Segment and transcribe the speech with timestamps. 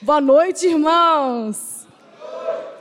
[0.00, 1.84] Boa noite, irmãos.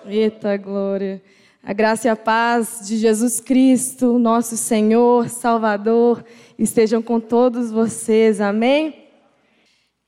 [0.05, 1.19] Eita glória.
[1.63, 6.23] A graça e a paz de Jesus Cristo, nosso Senhor, Salvador,
[6.59, 8.39] estejam com todos vocês.
[8.39, 9.07] Amém?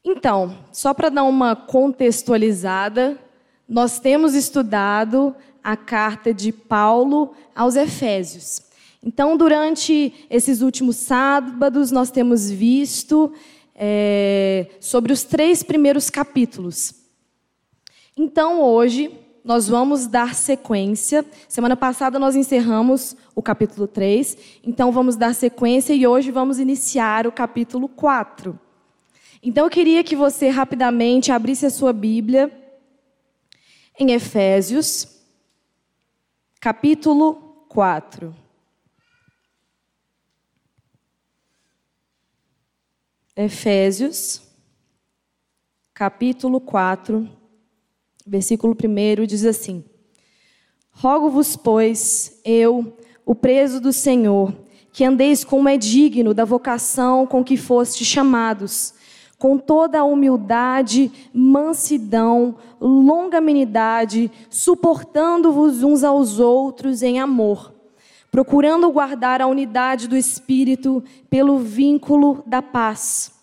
[0.06, 3.18] Então, só para dar uma contextualizada,
[3.68, 8.62] nós temos estudado a carta de Paulo aos Efésios.
[9.04, 13.34] Então, durante esses últimos sábados, nós temos visto
[13.73, 16.98] é, sobre os três primeiros capítulos.
[18.22, 21.26] Então, hoje, nós vamos dar sequência.
[21.48, 27.26] Semana passada nós encerramos o capítulo 3, então vamos dar sequência e hoje vamos iniciar
[27.26, 28.60] o capítulo 4.
[29.41, 32.52] Então eu queria que você rapidamente abrisse a sua Bíblia
[33.98, 35.24] em Efésios,
[36.60, 37.36] capítulo
[37.70, 38.36] 4.
[43.38, 44.41] Efésios,
[45.94, 47.38] capítulo 4
[48.30, 49.84] versículo 1 diz assim:
[50.92, 54.54] Rogo-vos, pois, eu, o preso do Senhor,
[54.94, 58.94] que andeis como é digno da vocação com que foste chamados,
[59.40, 67.74] com toda a humildade, mansidão, longanimidade, suportando-vos uns aos outros em amor,
[68.30, 73.38] procurando guardar a unidade do espírito pelo vínculo da paz.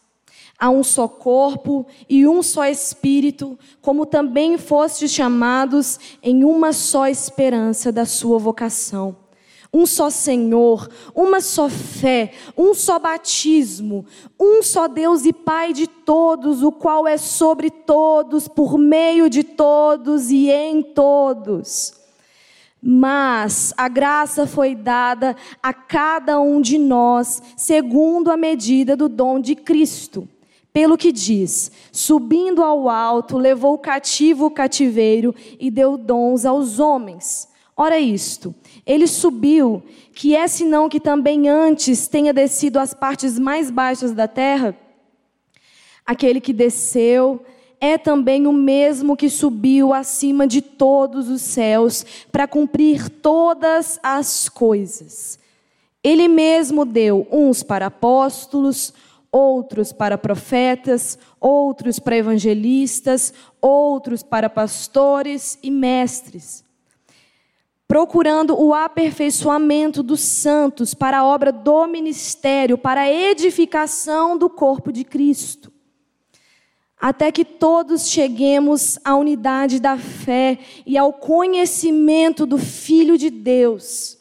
[0.58, 7.06] Há um só corpo e um só espírito, como também fostes chamados em uma só
[7.06, 9.16] esperança da sua vocação.
[9.72, 14.06] Um só Senhor, uma só fé, um só batismo,
[14.40, 19.42] um só Deus e Pai de todos, o qual é sobre todos, por meio de
[19.44, 21.92] todos e em todos.
[22.80, 29.38] Mas a graça foi dada a cada um de nós, segundo a medida do dom
[29.38, 30.26] de Cristo
[30.76, 37.48] pelo que diz: subindo ao alto, levou cativo o cativeiro e deu dons aos homens.
[37.74, 39.82] Ora isto, ele subiu,
[40.12, 44.76] que é senão que também antes tenha descido às partes mais baixas da terra?
[46.04, 47.40] Aquele que desceu
[47.80, 54.46] é também o mesmo que subiu acima de todos os céus para cumprir todas as
[54.50, 55.38] coisas.
[56.04, 58.92] Ele mesmo deu uns para apóstolos,
[59.36, 66.64] outros para profetas, outros para evangelistas, outros para pastores e mestres,
[67.86, 74.90] procurando o aperfeiçoamento dos santos para a obra do ministério, para a edificação do corpo
[74.90, 75.70] de Cristo.
[76.98, 84.15] Até que todos cheguemos à unidade da fé e ao conhecimento do Filho de Deus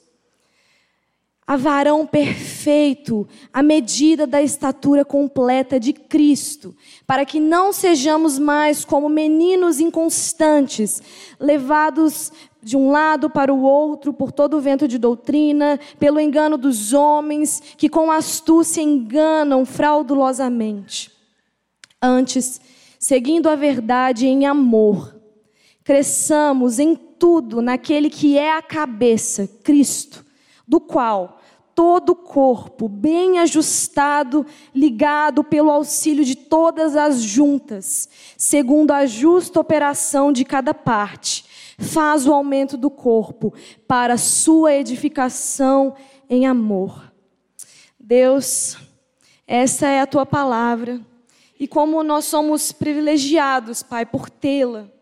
[1.48, 6.76] a varão perfeito, à medida da estatura completa de Cristo,
[7.06, 11.04] para que não sejamos mais como meninos inconstantes,
[11.40, 12.32] levados
[12.64, 16.94] de um lado para o outro por todo o vento de doutrina, pelo engano dos
[16.94, 21.12] homens, que com astúcia enganam fraudulosamente.
[22.02, 22.60] Antes,
[22.98, 25.16] seguindo a verdade em amor,
[25.84, 30.26] cresçamos em tudo naquele que é a cabeça, Cristo
[30.68, 31.35] do qual
[31.76, 39.60] todo o corpo, bem ajustado, ligado pelo auxílio de todas as juntas, segundo a justa
[39.60, 41.46] operação de cada parte,
[41.78, 43.54] faz o aumento do corpo
[43.86, 45.94] para sua edificação
[46.30, 47.12] em amor.
[48.00, 48.78] Deus,
[49.46, 51.02] essa é a tua palavra.
[51.60, 54.95] E como nós somos privilegiados, Pai, por tê-la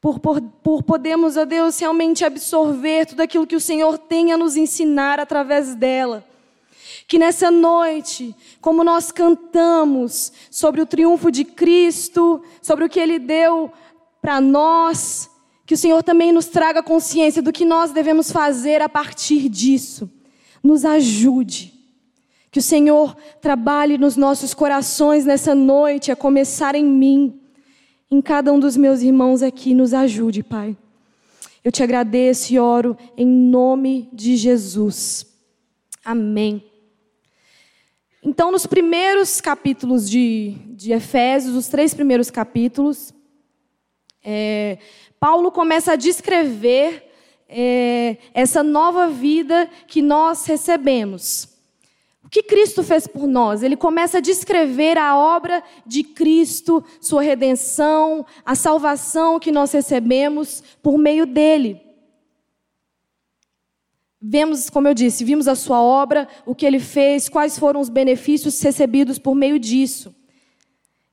[0.00, 4.36] por, por, por podermos, ó Deus, realmente absorver tudo aquilo que o Senhor tem a
[4.36, 6.26] nos ensinar através dela.
[7.06, 13.18] Que nessa noite, como nós cantamos sobre o triunfo de Cristo, sobre o que Ele
[13.18, 13.70] deu
[14.22, 15.28] para nós,
[15.66, 20.10] que o Senhor também nos traga consciência do que nós devemos fazer a partir disso.
[20.62, 21.74] Nos ajude.
[22.50, 27.39] Que o Senhor trabalhe nos nossos corações nessa noite, a começar em mim
[28.10, 29.74] em cada um dos meus irmãos aqui.
[29.74, 30.76] Nos ajude, Pai.
[31.62, 35.26] Eu te agradeço e oro em nome de Jesus.
[36.04, 36.64] Amém.
[38.22, 43.14] Então, nos primeiros capítulos de, de Efésios, os três primeiros capítulos,
[44.22, 44.78] é,
[45.18, 47.10] Paulo começa a descrever
[47.48, 51.48] é, essa nova vida que nós recebemos.
[52.30, 53.60] O que Cristo fez por nós?
[53.60, 60.62] Ele começa a descrever a obra de Cristo, sua redenção, a salvação que nós recebemos
[60.80, 61.80] por meio dele.
[64.22, 67.88] Vemos, como eu disse, vimos a sua obra, o que ele fez, quais foram os
[67.88, 70.14] benefícios recebidos por meio disso.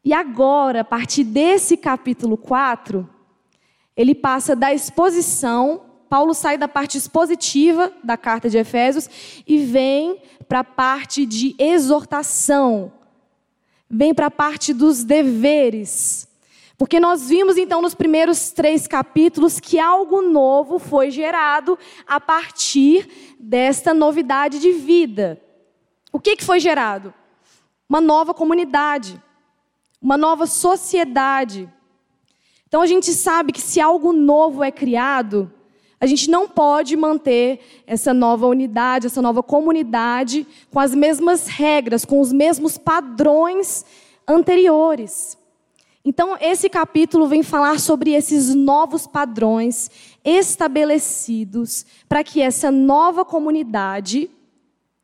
[0.06, 3.10] E agora, a partir desse capítulo 4,
[3.96, 9.10] ele passa da exposição, Paulo sai da parte expositiva da carta de Efésios
[9.48, 12.92] e vem para a parte de exortação,
[13.90, 16.28] vem para a parte dos deveres.
[16.78, 23.36] Porque nós vimos então nos primeiros três capítulos que algo novo foi gerado a partir
[23.40, 25.42] desta novidade de vida.
[26.12, 27.14] O que, que foi gerado?
[27.90, 29.22] Uma nova comunidade,
[30.00, 31.68] uma nova sociedade.
[32.68, 35.52] Então a gente sabe que se algo novo é criado,
[36.00, 42.06] a gente não pode manter essa nova unidade, essa nova comunidade com as mesmas regras,
[42.06, 43.84] com os mesmos padrões
[44.28, 45.38] anteriores.
[46.06, 49.90] Então, esse capítulo vem falar sobre esses novos padrões
[50.24, 54.30] estabelecidos para que essa nova comunidade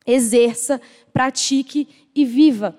[0.05, 0.79] exerça,
[1.11, 2.77] pratique e viva.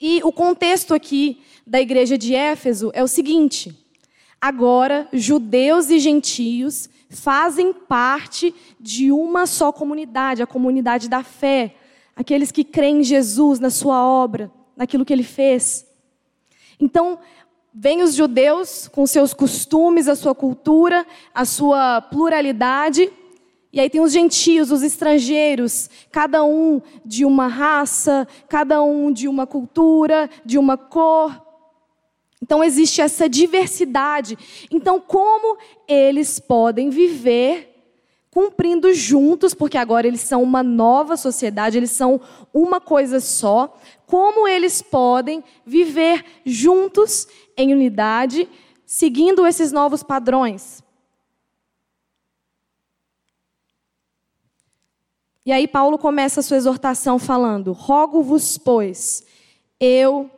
[0.00, 3.74] E o contexto aqui da igreja de Éfeso é o seguinte:
[4.40, 11.74] agora judeus e gentios fazem parte de uma só comunidade, a comunidade da fé,
[12.14, 15.86] aqueles que creem em Jesus, na sua obra, naquilo que ele fez.
[16.78, 17.18] Então,
[17.74, 23.10] vem os judeus com seus costumes, a sua cultura, a sua pluralidade,
[23.72, 29.28] e aí tem os gentios, os estrangeiros, cada um de uma raça, cada um de
[29.28, 31.49] uma cultura, de uma cor.
[32.42, 34.36] Então existe essa diversidade.
[34.70, 37.68] Então, como eles podem viver
[38.30, 42.20] cumprindo juntos, porque agora eles são uma nova sociedade, eles são
[42.54, 43.76] uma coisa só,
[44.06, 47.26] como eles podem viver juntos
[47.56, 48.48] em unidade,
[48.86, 50.82] seguindo esses novos padrões?
[55.44, 59.24] E aí Paulo começa a sua exortação falando: Rogo-vos, pois,
[59.80, 60.30] eu,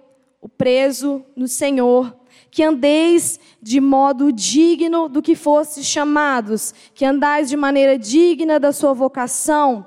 [0.42, 2.14] o preso no Senhor,
[2.50, 8.72] que andeis de modo digno do que fostes chamados, que andais de maneira digna da
[8.72, 9.86] sua vocação.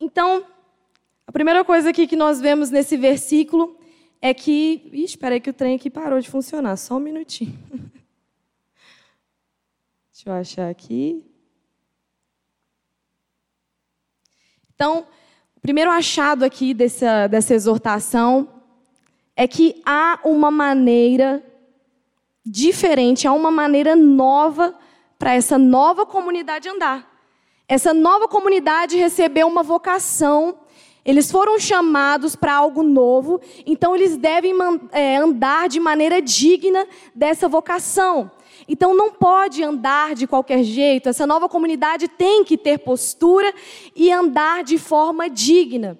[0.00, 0.46] Então,
[1.26, 3.76] a primeira coisa aqui que nós vemos nesse versículo
[4.20, 4.88] é que.
[4.92, 7.58] Ih, espera aí que o trem aqui parou de funcionar, só um minutinho.
[10.12, 11.26] Deixa eu achar aqui.
[14.72, 15.06] Então,
[15.62, 18.48] primeiro achado aqui dessa, dessa exortação
[19.36, 21.40] é que há uma maneira
[22.44, 24.74] diferente, há uma maneira nova
[25.16, 27.08] para essa nova comunidade andar.
[27.68, 30.58] Essa nova comunidade recebeu uma vocação,
[31.04, 34.52] eles foram chamados para algo novo, então eles devem
[34.90, 38.32] é, andar de maneira digna dessa vocação.
[38.68, 43.52] Então não pode andar de qualquer jeito, essa nova comunidade tem que ter postura
[43.94, 45.98] e andar de forma digna.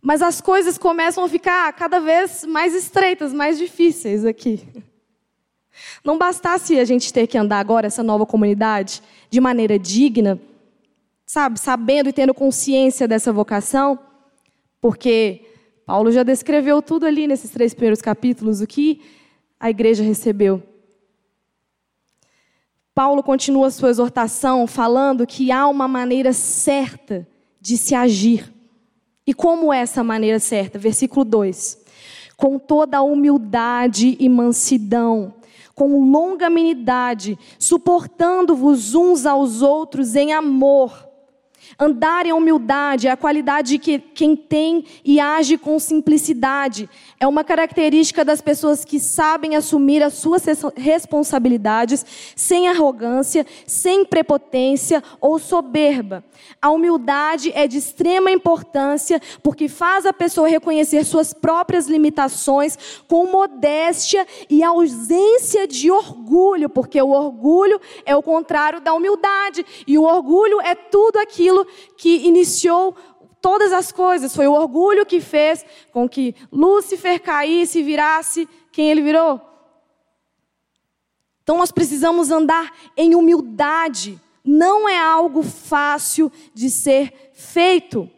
[0.00, 4.66] Mas as coisas começam a ficar cada vez mais estreitas, mais difíceis aqui.
[6.04, 10.40] Não bastasse a gente ter que andar agora, essa nova comunidade, de maneira digna,
[11.26, 13.98] sabe, sabendo e tendo consciência dessa vocação,
[14.80, 15.44] porque
[15.84, 19.00] Paulo já descreveu tudo ali nesses três primeiros capítulos, o que
[19.58, 20.62] a igreja recebeu.
[22.94, 27.26] Paulo continua sua exortação falando que há uma maneira certa
[27.60, 28.52] de se agir.
[29.26, 30.78] E como é essa maneira certa?
[30.78, 31.78] Versículo 2:
[32.36, 35.34] Com toda a humildade e mansidão,
[35.74, 41.07] com longanimidade, suportando-vos uns aos outros em amor
[41.80, 46.90] Andar em humildade é a qualidade de que quem tem e age com simplicidade.
[47.20, 50.42] É uma característica das pessoas que sabem assumir as suas
[50.76, 52.04] responsabilidades
[52.34, 56.24] sem arrogância, sem prepotência ou soberba.
[56.60, 63.26] A humildade é de extrema importância porque faz a pessoa reconhecer suas próprias limitações com
[63.26, 70.02] modéstia e ausência de orgulho, porque o orgulho é o contrário da humildade e o
[70.02, 72.96] orgulho é tudo aquilo que iniciou
[73.40, 74.34] todas as coisas.
[74.34, 79.40] Foi o orgulho que fez com que Lúcifer caísse e virasse quem ele virou.
[81.42, 84.20] Então nós precisamos andar em humildade.
[84.44, 88.10] Não é algo fácil de ser feito.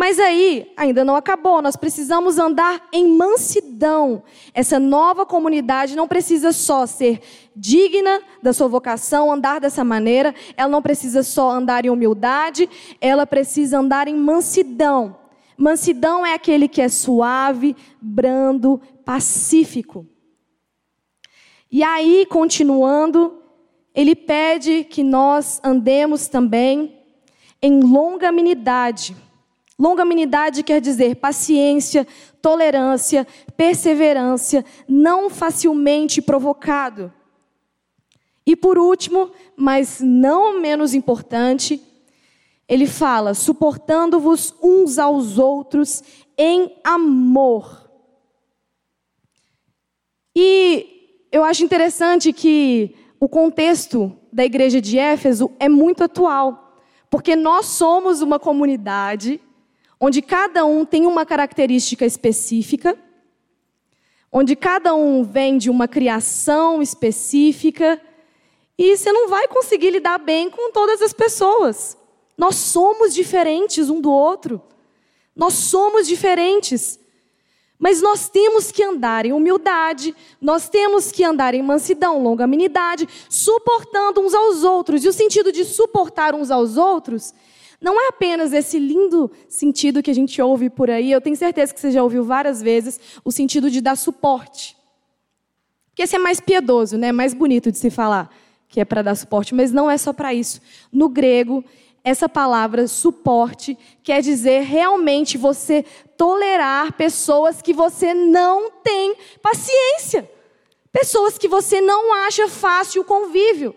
[0.00, 4.22] Mas aí, ainda não acabou, nós precisamos andar em mansidão.
[4.54, 7.20] Essa nova comunidade não precisa só ser
[7.56, 13.26] digna da sua vocação, andar dessa maneira, ela não precisa só andar em humildade, ela
[13.26, 15.16] precisa andar em mansidão.
[15.56, 20.06] Mansidão é aquele que é suave, brando, pacífico.
[21.72, 23.42] E aí, continuando,
[23.92, 27.00] ele pede que nós andemos também
[27.60, 29.16] em longanimidade
[29.78, 32.06] Longanimidade quer dizer paciência,
[32.42, 33.24] tolerância,
[33.56, 37.12] perseverança, não facilmente provocado.
[38.44, 41.80] E por último, mas não menos importante,
[42.68, 46.02] ele fala: suportando-vos uns aos outros
[46.36, 47.88] em amor.
[50.34, 56.80] E eu acho interessante que o contexto da igreja de Éfeso é muito atual,
[57.10, 59.40] porque nós somos uma comunidade
[60.00, 62.98] onde cada um tem uma característica específica,
[64.30, 68.00] onde cada um vem de uma criação específica,
[68.76, 71.96] e você não vai conseguir lidar bem com todas as pessoas.
[72.36, 74.62] Nós somos diferentes um do outro.
[75.34, 77.00] Nós somos diferentes.
[77.76, 84.20] Mas nós temos que andar em humildade, nós temos que andar em mansidão, longanimidade, suportando
[84.20, 85.04] uns aos outros.
[85.04, 87.32] E o sentido de suportar uns aos outros
[87.80, 91.72] não é apenas esse lindo sentido que a gente ouve por aí, eu tenho certeza
[91.72, 94.76] que você já ouviu várias vezes, o sentido de dar suporte.
[95.90, 97.12] Porque esse é mais piedoso, né?
[97.12, 98.30] mais bonito de se falar,
[98.68, 100.60] que é para dar suporte, mas não é só para isso.
[100.92, 101.64] No grego,
[102.02, 105.84] essa palavra suporte quer dizer realmente você
[106.16, 110.28] tolerar pessoas que você não tem paciência,
[110.92, 113.74] pessoas que você não acha fácil o convívio.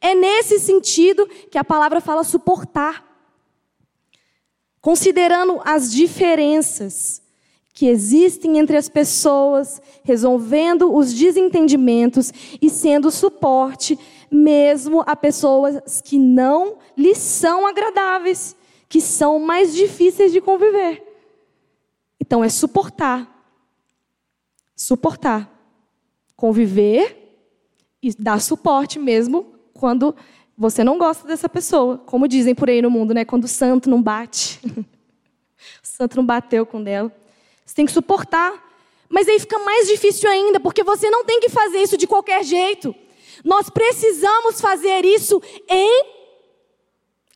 [0.00, 3.11] É nesse sentido que a palavra fala suportar.
[4.82, 7.22] Considerando as diferenças
[7.72, 13.96] que existem entre as pessoas, resolvendo os desentendimentos e sendo suporte
[14.28, 18.56] mesmo a pessoas que não lhes são agradáveis,
[18.88, 21.00] que são mais difíceis de conviver.
[22.20, 23.30] Então é suportar.
[24.74, 25.48] Suportar.
[26.34, 27.46] Conviver
[28.02, 30.14] e dar suporte mesmo quando
[30.56, 31.98] você não gosta dessa pessoa.
[31.98, 33.24] Como dizem por aí no mundo, né?
[33.24, 34.60] Quando o santo não bate.
[35.82, 37.12] o santo não bateu com dela.
[37.64, 38.52] Você tem que suportar.
[39.08, 42.42] Mas aí fica mais difícil ainda, porque você não tem que fazer isso de qualquer
[42.44, 42.94] jeito.
[43.44, 46.06] Nós precisamos fazer isso em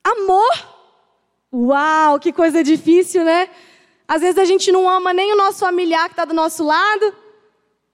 [0.03, 0.77] amor.
[1.53, 3.49] Uau, que coisa difícil, né?
[4.07, 7.13] Às vezes a gente não ama nem o nosso familiar que está do nosso lado,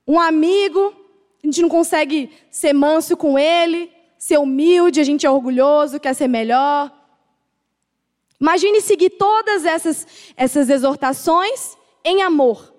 [0.08, 0.94] um amigo,
[1.44, 3.92] a gente não consegue ser manso com ele,
[4.24, 6.92] ser humilde, a gente é orgulhoso, quer ser melhor.
[8.40, 12.74] Imagine seguir todas essas, essas exortações em amor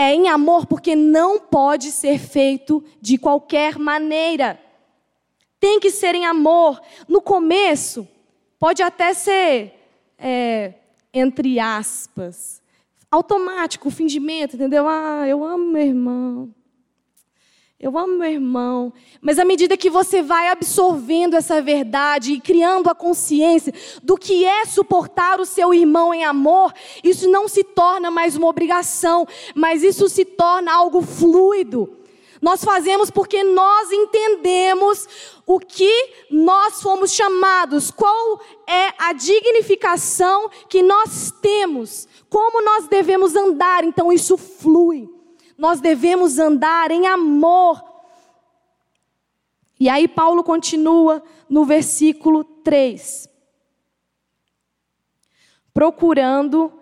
[0.00, 4.58] é em amor porque não pode ser feito de qualquer maneira.
[5.60, 6.80] Tem que ser em amor.
[7.06, 8.08] No começo,
[8.58, 9.74] pode até ser,
[10.16, 10.72] é,
[11.12, 12.62] entre aspas,
[13.10, 14.88] automático, fingimento, entendeu?
[14.88, 16.54] Ah, eu amo meu irmão.
[17.82, 18.92] Eu amo meu irmão.
[19.22, 23.72] Mas à medida que você vai absorvendo essa verdade e criando a consciência
[24.02, 28.48] do que é suportar o seu irmão em amor, isso não se torna mais uma
[28.48, 31.96] obrigação, mas isso se torna algo fluido.
[32.42, 35.08] Nós fazemos porque nós entendemos
[35.46, 43.34] o que nós fomos chamados, qual é a dignificação que nós temos, como nós devemos
[43.34, 45.08] andar, então isso flui
[45.60, 47.84] nós devemos andar em amor.
[49.78, 53.28] E aí Paulo continua no versículo 3.
[55.74, 56.72] Procurando.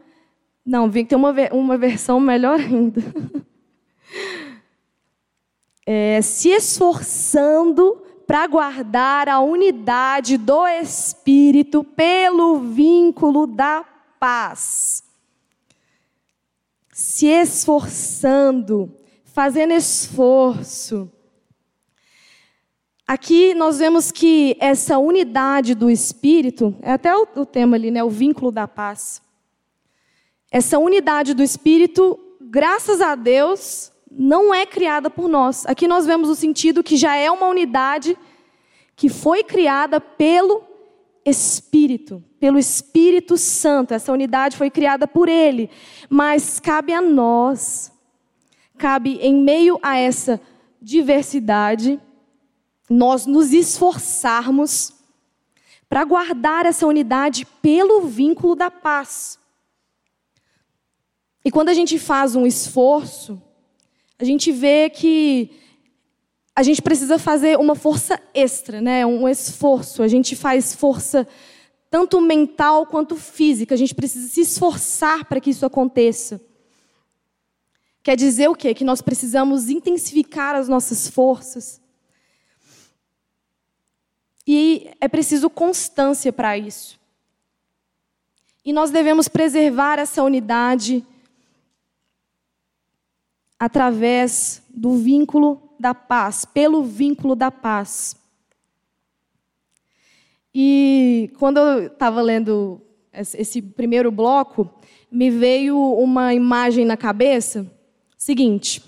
[0.64, 3.02] Não, vi que tem uma, uma versão melhor ainda.
[5.90, 13.82] É, se esforçando para guardar a unidade do Espírito pelo vínculo da
[14.20, 15.07] paz
[16.98, 21.08] se esforçando, fazendo esforço.
[23.06, 28.02] Aqui nós vemos que essa unidade do Espírito, é até o, o tema ali, né,
[28.02, 29.22] o vínculo da paz.
[30.50, 35.64] Essa unidade do Espírito, graças a Deus, não é criada por nós.
[35.66, 38.18] Aqui nós vemos o sentido que já é uma unidade
[38.96, 40.64] que foi criada pelo
[41.24, 43.94] Espírito, pelo Espírito Santo.
[43.94, 45.70] Essa unidade foi criada por Ele,
[46.08, 47.92] mas cabe a nós,
[48.76, 50.40] cabe em meio a essa
[50.80, 52.00] diversidade,
[52.88, 54.94] nós nos esforçarmos
[55.88, 59.38] para guardar essa unidade pelo vínculo da paz.
[61.44, 63.40] E quando a gente faz um esforço,
[64.18, 65.50] a gente vê que
[66.54, 69.06] a gente precisa fazer uma força extra, né?
[69.06, 70.02] um esforço.
[70.02, 71.26] A gente faz força
[71.90, 73.74] tanto mental quanto física.
[73.74, 76.40] A gente precisa se esforçar para que isso aconteça.
[78.02, 78.74] Quer dizer o quê?
[78.74, 81.80] Que nós precisamos intensificar as nossas forças.
[84.46, 86.98] E é preciso constância para isso.
[88.64, 91.04] E nós devemos preservar essa unidade
[93.58, 98.16] através do vínculo da paz, pelo vínculo da paz.
[100.54, 102.80] E quando eu estava lendo
[103.12, 104.70] esse primeiro bloco,
[105.10, 107.70] me veio uma imagem na cabeça.
[108.16, 108.82] Seguinte: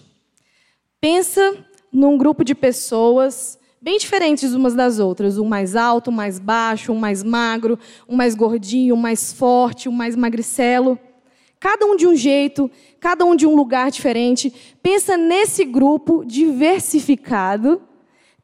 [1.00, 1.56] pensa
[1.92, 6.92] num grupo de pessoas bem diferentes umas das outras, um mais alto, um mais baixo,
[6.92, 10.98] um mais magro, um mais gordinho, um mais forte, um mais magricelo.
[11.58, 14.52] Cada um de um jeito, cada um de um lugar diferente.
[14.82, 17.82] Pensa nesse grupo diversificado,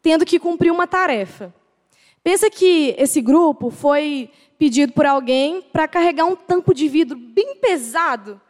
[0.02, 1.54] tendo que cumprir uma tarefa.
[2.26, 4.28] Pensa que esse grupo foi
[4.58, 8.40] pedido por alguém para carregar um tampo de vidro bem pesado.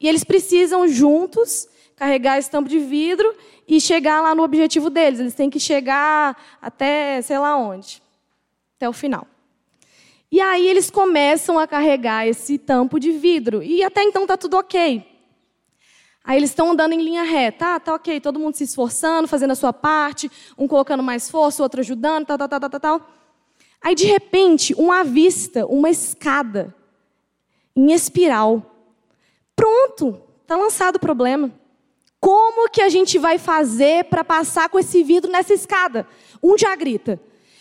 [0.00, 3.30] E eles precisam juntos carregar esse tampo de vidro
[3.68, 5.20] e chegar lá no objetivo deles.
[5.20, 8.02] Eles têm que chegar até sei lá onde
[8.74, 9.26] até o final.
[10.32, 13.62] E aí eles começam a carregar esse tampo de vidro.
[13.62, 15.06] E até então está tudo ok.
[16.24, 17.74] Aí eles estão andando em linha reta.
[17.74, 21.60] Ah, tá ok, todo mundo se esforçando, fazendo a sua parte, um colocando mais força,
[21.60, 23.16] o outro ajudando, tal, tal, tal, tal, tal.
[23.86, 26.74] Aí, de repente, um avista uma escada
[27.76, 28.60] em espiral.
[29.54, 31.52] Pronto, está lançado o problema.
[32.18, 36.04] Como que a gente vai fazer para passar com esse vidro nessa escada?
[36.42, 37.20] Um já grita: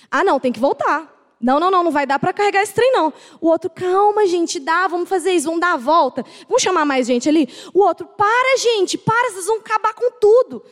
[0.10, 1.36] Ah, não, tem que voltar.
[1.40, 3.14] Não, não, não, não vai dar para carregar esse trem, não.
[3.40, 6.26] O outro, calma, gente, dá, vamos fazer isso, vamos dar a volta.
[6.48, 7.48] Vamos chamar mais gente ali?
[7.72, 10.64] O outro, para, gente, para, vocês vão acabar com tudo.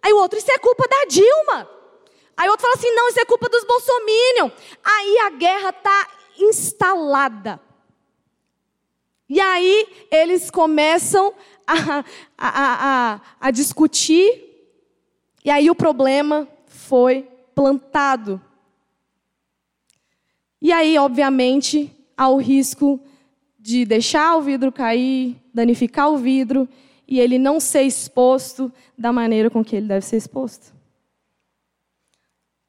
[0.00, 1.81] Aí o outro, isso é culpa da Dilma.
[2.42, 4.50] Aí outro fala assim: não, isso é culpa dos bolsominion.
[4.82, 7.60] Aí a guerra está instalada.
[9.28, 11.32] E aí eles começam
[11.64, 12.00] a,
[12.36, 14.42] a, a, a discutir,
[15.44, 18.42] e aí o problema foi plantado.
[20.60, 22.98] E aí, obviamente, há o risco
[23.56, 26.68] de deixar o vidro cair, danificar o vidro
[27.06, 30.81] e ele não ser exposto da maneira com que ele deve ser exposto.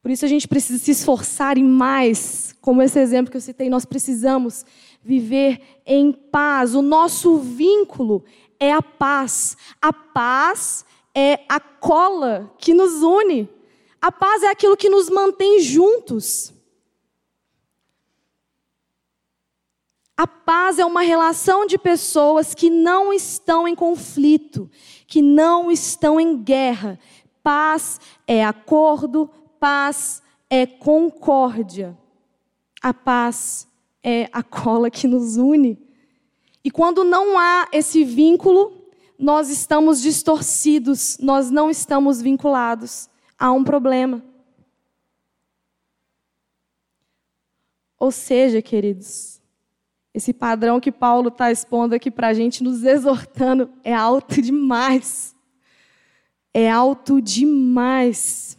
[0.03, 3.69] Por isso a gente precisa se esforçar e mais, como esse exemplo que eu citei,
[3.69, 4.65] nós precisamos
[5.01, 6.75] viver em paz.
[6.75, 8.25] O nosso vínculo
[8.59, 9.55] é a paz.
[9.81, 10.83] A paz
[11.15, 13.47] é a cola que nos une.
[14.01, 16.51] A paz é aquilo que nos mantém juntos.
[20.17, 24.69] A paz é uma relação de pessoas que não estão em conflito,
[25.07, 26.99] que não estão em guerra.
[27.41, 29.29] Paz é acordo,
[29.63, 31.97] paz é concórdia.
[32.81, 33.65] A paz
[34.03, 35.81] é a cola que nos une.
[36.61, 43.09] E quando não há esse vínculo, nós estamos distorcidos, nós não estamos vinculados.
[43.39, 44.21] Há um problema.
[47.97, 49.41] Ou seja, queridos,
[50.13, 55.33] esse padrão que Paulo está expondo aqui para a gente, nos exortando, é alto demais.
[56.53, 58.57] É alto demais.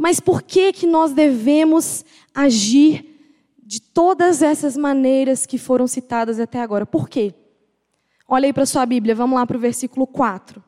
[0.00, 3.04] Mas por que que nós devemos agir
[3.60, 6.86] de todas essas maneiras que foram citadas até agora?
[6.86, 7.34] Por quê?
[8.28, 10.62] Olha aí para sua Bíblia, vamos lá para o versículo 4.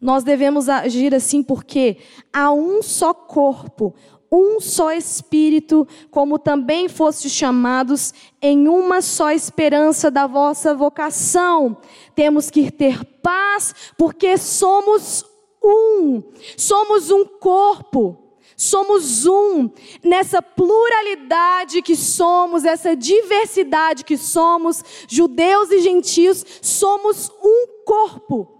[0.00, 1.98] Nós devemos agir assim porque
[2.32, 3.94] há um só corpo,
[4.32, 11.76] um só espírito, como também fostes chamados em uma só esperança da vossa vocação.
[12.16, 15.24] Temos que ter paz, porque somos
[15.62, 16.20] um,
[16.56, 18.23] somos um corpo.
[18.56, 19.70] Somos um
[20.02, 28.50] nessa pluralidade que somos, essa diversidade que somos, judeus e gentios, somos um corpo.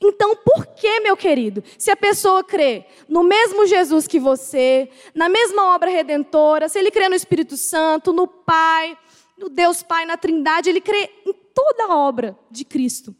[0.00, 5.28] Então, por que, meu querido, se a pessoa crê no mesmo Jesus que você, na
[5.28, 8.96] mesma obra redentora, se ele crê no Espírito Santo, no Pai,
[9.36, 13.14] no Deus Pai, na Trindade, ele crê em toda a obra de Cristo.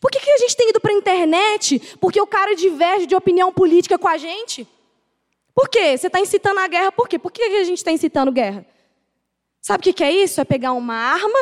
[0.00, 1.96] Por que, que a gente tem ido para a internet?
[2.00, 4.66] Porque o cara diverge de opinião política com a gente?
[5.56, 5.96] Por quê?
[5.96, 7.18] Você está incitando a guerra por quê?
[7.18, 8.66] Por que a gente está incitando guerra?
[9.62, 10.38] Sabe o que é isso?
[10.38, 11.38] É pegar uma arma,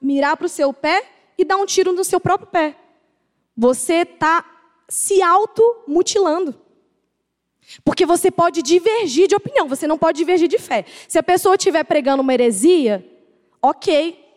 [0.00, 2.74] mirar para o seu pé e dar um tiro no seu próprio pé.
[3.54, 4.42] Você está
[4.88, 6.58] se automutilando.
[7.84, 10.86] Porque você pode divergir de opinião, você não pode divergir de fé.
[11.06, 13.06] Se a pessoa estiver pregando uma heresia,
[13.60, 14.27] ok,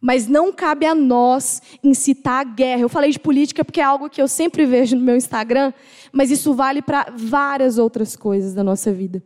[0.00, 2.82] mas não cabe a nós incitar a guerra.
[2.82, 5.72] Eu falei de política porque é algo que eu sempre vejo no meu Instagram,
[6.12, 9.22] mas isso vale para várias outras coisas da nossa vida.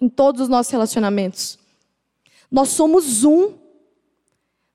[0.00, 1.58] Em todos os nossos relacionamentos.
[2.50, 3.54] Nós somos um.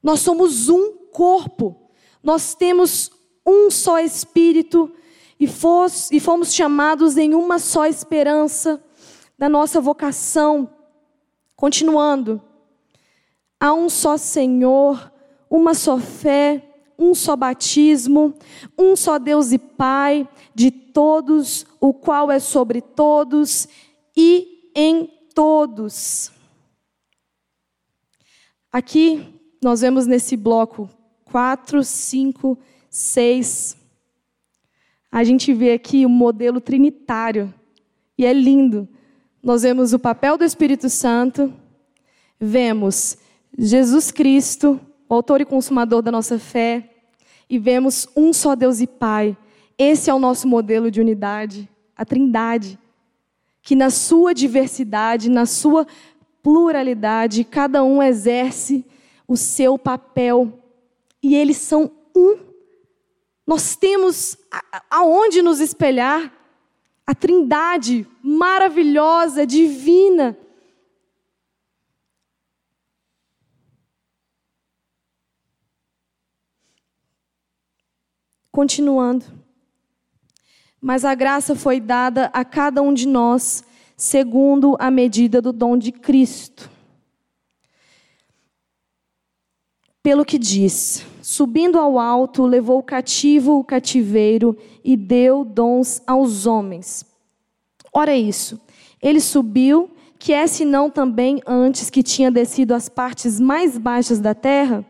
[0.01, 1.89] Nós somos um corpo.
[2.23, 3.11] Nós temos
[3.45, 4.91] um só espírito
[5.39, 8.83] e, fos, e fomos chamados em uma só esperança
[9.37, 10.69] da nossa vocação.
[11.55, 12.41] Continuando.
[13.59, 15.11] Há um só Senhor,
[15.49, 16.63] uma só fé,
[16.97, 18.33] um só batismo,
[18.77, 23.67] um só Deus e Pai de todos, o qual é sobre todos
[24.15, 26.31] e em todos.
[28.71, 30.89] Aqui nós vemos nesse bloco
[31.25, 32.57] 4, 5,
[32.89, 33.77] 6.
[35.11, 37.53] A gente vê aqui o modelo trinitário.
[38.17, 38.87] E é lindo.
[39.41, 41.53] Nós vemos o papel do Espírito Santo,
[42.39, 43.17] vemos
[43.55, 46.89] Jesus Cristo, o autor e consumador da nossa fé,
[47.49, 49.37] e vemos um só Deus e Pai.
[49.77, 52.79] Esse é o nosso modelo de unidade, a Trindade,
[53.61, 55.85] que na sua diversidade, na sua
[56.41, 58.85] pluralidade, cada um exerce
[59.27, 60.53] o seu papel
[61.21, 62.37] e eles são um.
[63.45, 64.37] Nós temos
[64.89, 66.33] aonde nos espelhar.
[67.05, 70.37] A Trindade maravilhosa, divina.
[78.57, 79.23] Continuando.
[80.81, 83.63] Mas a graça foi dada a cada um de nós,
[83.95, 86.67] segundo a medida do dom de Cristo.
[90.01, 97.05] pelo que diz: Subindo ao alto, levou cativo o cativeiro e deu dons aos homens.
[97.93, 98.59] Ora isso,
[98.99, 104.33] ele subiu, que é senão também antes que tinha descido às partes mais baixas da
[104.33, 104.83] terra?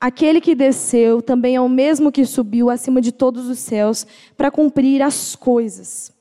[0.00, 4.50] Aquele que desceu também é o mesmo que subiu acima de todos os céus para
[4.50, 6.12] cumprir as coisas.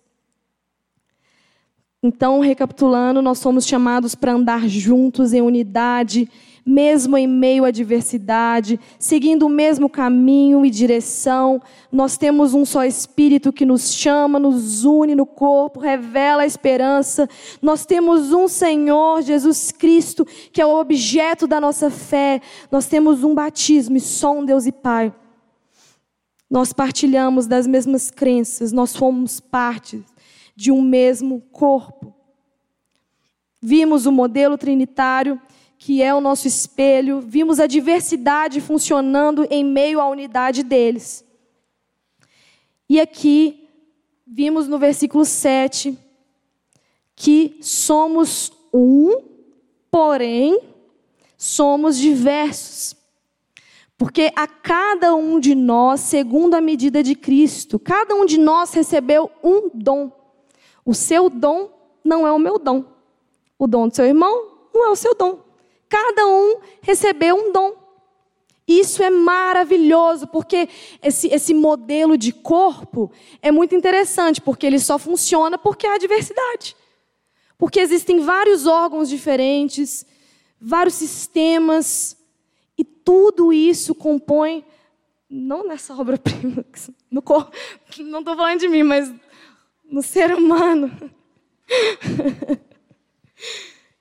[2.01, 6.29] Então, recapitulando, nós somos chamados para andar juntos em unidade
[6.65, 11.61] mesmo em meio à adversidade, seguindo o mesmo caminho e direção.
[11.91, 17.27] Nós temos um só Espírito que nos chama, nos une no corpo, revela a esperança.
[17.61, 22.39] Nós temos um Senhor, Jesus Cristo, que é o objeto da nossa fé.
[22.71, 25.13] Nós temos um batismo e só um Deus e Pai.
[26.49, 30.05] Nós partilhamos das mesmas crenças, nós fomos parte
[30.55, 32.13] de um mesmo corpo.
[33.61, 35.41] Vimos o modelo trinitário
[35.83, 41.25] que é o nosso espelho, vimos a diversidade funcionando em meio à unidade deles.
[42.87, 43.67] E aqui,
[44.25, 45.97] vimos no versículo 7
[47.13, 49.23] que somos um,
[49.91, 50.57] porém
[51.37, 52.95] somos diversos.
[53.97, 58.71] Porque a cada um de nós, segundo a medida de Cristo, cada um de nós
[58.73, 60.09] recebeu um dom.
[60.85, 61.69] O seu dom
[62.05, 62.85] não é o meu dom.
[63.59, 65.51] O dom do seu irmão não é o seu dom.
[65.93, 67.75] Cada um recebeu um dom.
[68.67, 70.67] Isso é maravilhoso, porque
[71.03, 73.11] esse, esse modelo de corpo
[73.43, 76.75] é muito interessante, porque ele só funciona porque há diversidade.
[77.59, 80.03] Porque existem vários órgãos diferentes,
[80.59, 82.17] vários sistemas,
[82.75, 84.65] e tudo isso compõe,
[85.29, 86.65] não nessa obra-prima,
[87.11, 87.55] no corpo,
[87.99, 89.13] não estou falando de mim, mas
[89.85, 90.91] no ser humano.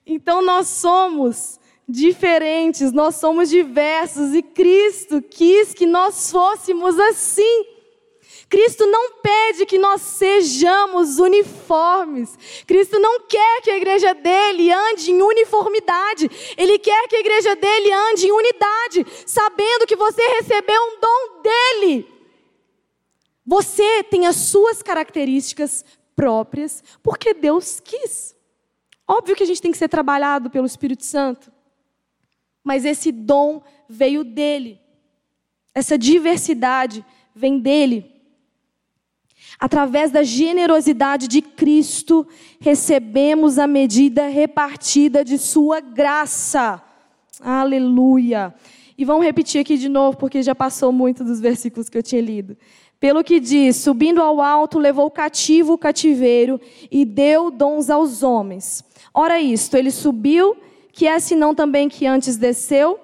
[0.06, 1.60] então nós somos
[1.92, 7.66] diferentes, nós somos diversos e Cristo quis que nós fôssemos assim.
[8.48, 12.36] Cristo não pede que nós sejamos uniformes.
[12.66, 16.30] Cristo não quer que a igreja dele ande em uniformidade.
[16.56, 21.42] Ele quer que a igreja dele ande em unidade, sabendo que você recebeu um dom
[21.42, 22.06] dele.
[23.46, 25.84] Você tem as suas características
[26.16, 28.34] próprias, porque Deus quis.
[29.06, 31.51] Óbvio que a gente tem que ser trabalhado pelo Espírito Santo
[32.62, 34.80] mas esse dom veio dele.
[35.74, 38.10] Essa diversidade vem dele.
[39.58, 42.26] Através da generosidade de Cristo,
[42.60, 46.82] recebemos a medida repartida de Sua graça.
[47.40, 48.54] Aleluia.
[48.96, 52.20] E vamos repetir aqui de novo, porque já passou muito dos versículos que eu tinha
[52.20, 52.56] lido.
[53.00, 58.84] Pelo que diz: subindo ao alto, levou cativo o cativeiro e deu dons aos homens.
[59.12, 60.56] Ora, isto, ele subiu
[60.92, 63.00] que é senão também que antes desceu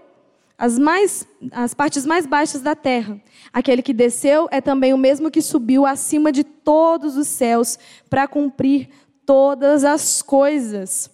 [0.58, 3.20] as, mais, as partes mais baixas da terra.
[3.52, 7.78] Aquele que desceu é também o mesmo que subiu acima de todos os céus
[8.10, 8.88] para cumprir
[9.24, 11.10] todas as coisas.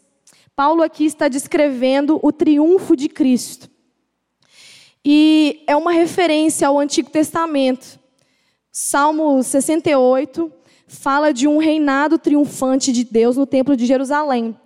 [0.57, 3.69] Paulo aqui está descrevendo o triunfo de Cristo.
[5.05, 8.01] E é uma referência ao Antigo Testamento.
[8.73, 10.51] Salmo 68
[10.87, 14.57] fala de um reinado triunfante de Deus no Templo de Jerusalém.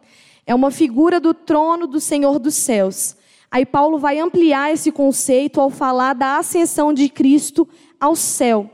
[0.48, 3.14] É uma figura do trono do Senhor dos céus.
[3.50, 7.68] Aí Paulo vai ampliar esse conceito ao falar da ascensão de Cristo
[8.00, 8.70] ao céu.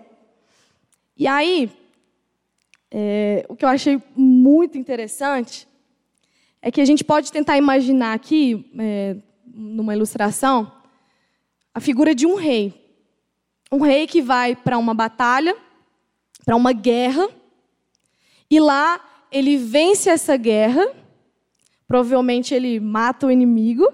[1.16, 1.68] E aí,
[2.92, 5.66] é, o que eu achei muito interessante
[6.62, 10.70] é que a gente pode tentar imaginar aqui, é, numa ilustração
[11.74, 12.72] a figura de um rei.
[13.72, 15.56] Um rei que vai para uma batalha,
[16.44, 17.28] para uma guerra,
[18.48, 19.00] e lá
[19.32, 21.02] ele vence essa guerra,
[21.86, 23.88] provavelmente ele mata o inimigo,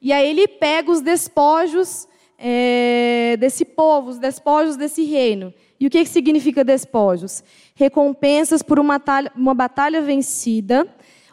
[0.00, 5.54] e aí ele pega os despojos é, desse povo, os despojos desse reino.
[5.78, 7.42] E o que, que significa despojos?
[7.74, 9.00] Recompensas por uma,
[9.36, 10.86] uma batalha vencida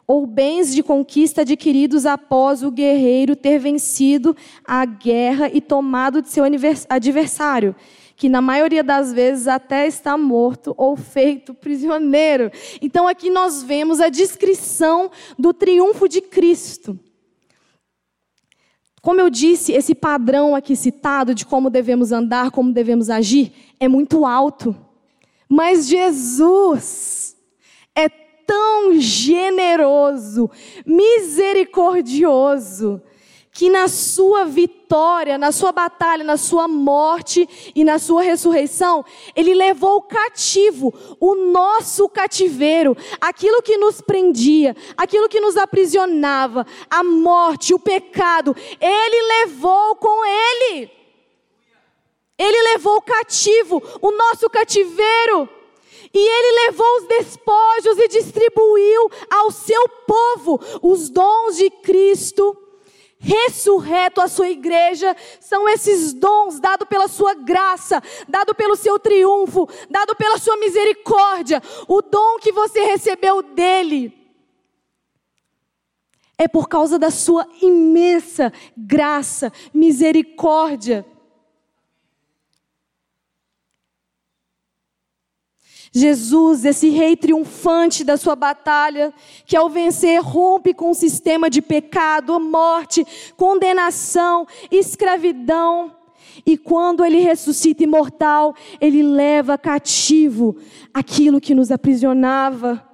[0.07, 4.35] ou bens de conquista adquiridos após o guerreiro ter vencido
[4.65, 6.43] a guerra e tomado de seu
[6.89, 7.75] adversário,
[8.19, 12.51] que na maioria das vezes até está morto ou feito prisioneiro.
[12.81, 16.99] Então aqui nós vemos a descrição do triunfo de Cristo.
[19.01, 23.87] Como eu disse, esse padrão aqui citado de como devemos andar, como devemos agir, é
[23.87, 24.75] muito alto.
[25.47, 27.37] Mas Jesus
[27.95, 30.51] é tão generoso,
[30.85, 33.01] misericordioso,
[33.51, 39.03] que na sua vitória, na sua batalha, na sua morte e na sua ressurreição,
[39.35, 47.03] ele levou cativo o nosso cativeiro, aquilo que nos prendia, aquilo que nos aprisionava, a
[47.03, 50.91] morte, o pecado, ele levou com ele.
[52.37, 55.49] Ele levou cativo o nosso cativeiro.
[56.13, 62.57] E ele levou os despojos e distribuiu ao seu povo os dons de Cristo
[63.19, 69.67] ressurreto à sua igreja, são esses dons dados pela sua graça, dado pelo seu triunfo,
[69.89, 74.13] dado pela sua misericórdia, o dom que você recebeu dele.
[76.37, 81.05] É por causa da sua imensa graça, misericórdia.
[85.91, 89.13] Jesus, esse rei triunfante da sua batalha,
[89.45, 95.95] que ao vencer rompe com o sistema de pecado, morte, condenação, escravidão.
[96.45, 100.55] E quando ele ressuscita imortal, ele leva cativo
[100.93, 102.85] aquilo que nos aprisionava.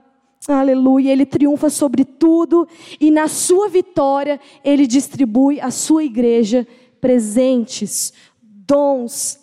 [0.48, 2.68] Aleluia, ele triunfa sobre tudo
[3.00, 6.68] e na sua vitória ele distribui à sua igreja
[7.02, 9.40] presentes, dons,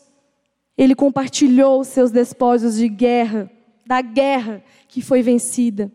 [0.77, 3.51] ele compartilhou seus despojos de guerra,
[3.87, 5.93] da guerra que foi vencida.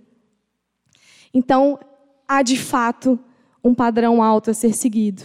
[1.33, 1.79] Então,
[2.27, 3.19] há de fato
[3.63, 5.23] um padrão alto a ser seguido.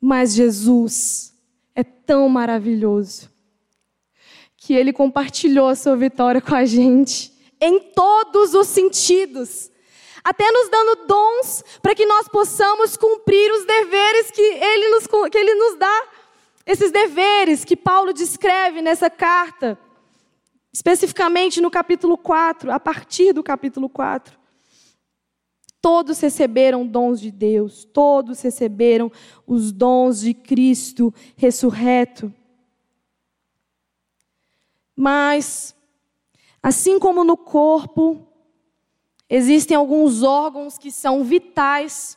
[0.00, 1.34] Mas Jesus
[1.74, 3.30] é tão maravilhoso
[4.56, 9.70] que ele compartilhou a sua vitória com a gente em todos os sentidos.
[10.22, 15.38] Até nos dando dons para que nós possamos cumprir os deveres que ele nos, que
[15.38, 16.08] ele nos dá.
[16.66, 19.78] Esses deveres que Paulo descreve nessa carta,
[20.72, 24.38] especificamente no capítulo 4, a partir do capítulo 4.
[25.80, 29.12] Todos receberam dons de Deus, todos receberam
[29.46, 32.32] os dons de Cristo ressurreto.
[34.96, 35.76] Mas,
[36.62, 38.26] assim como no corpo,
[39.28, 42.16] existem alguns órgãos que são vitais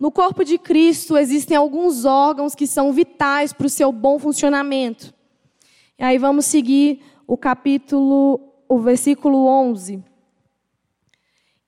[0.00, 5.12] no corpo de Cristo existem alguns órgãos que são vitais para o seu bom funcionamento.
[5.98, 10.02] E aí vamos seguir o capítulo, o versículo 11.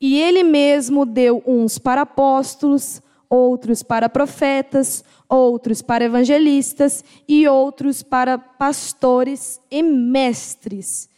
[0.01, 8.03] E ele mesmo deu uns para apóstolos, outros para profetas, outros para evangelistas e outros
[8.03, 11.09] para pastores e mestres.